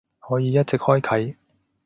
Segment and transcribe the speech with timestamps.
[0.17, 1.35] 可以一直開啟